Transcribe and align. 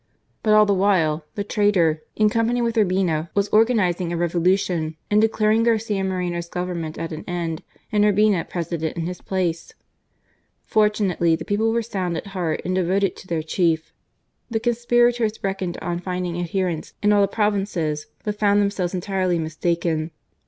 But 0.41 0.55
all 0.55 0.65
the 0.65 0.73
while 0.73 1.25
the 1.35 1.43
traitor, 1.43 2.01
in 2.15 2.27
company 2.31 2.59
with 2.59 2.75
Urbina, 2.75 3.29
was 3.35 3.49
organizing 3.49 4.11
a 4.11 4.17
revolution 4.17 4.95
and 5.11 5.21
declaring 5.21 5.61
Garcia 5.61 6.03
Moreno's 6.03 6.49
govern 6.49 6.81
ment 6.81 6.97
at 6.97 7.11
an 7.11 7.23
end 7.27 7.61
and 7.91 8.03
Urbina 8.03 8.49
President 8.49 8.97
in 8.97 9.05
his 9.05 9.21
place! 9.21 9.75
Fortunately 10.63 11.35
the 11.35 11.45
people 11.45 11.71
were 11.71 11.83
sound 11.83 12.17
at 12.17 12.25
heart 12.33 12.63
and 12.65 12.73
devoted 12.73 13.15
to 13.17 13.27
their 13.27 13.43
chief. 13.43 13.93
The 14.49 14.59
conspirators 14.59 15.37
reckoned 15.43 15.77
on 15.83 15.99
finding 15.99 16.39
adherents 16.41 16.95
in 17.03 17.13
all 17.13 17.21
the 17.21 17.27
provinces; 17.27 18.07
but 18.23 18.39
found 18.39 18.59
themselves 18.59 18.95
entirely 18.95 19.37
mistaken. 19.37 20.09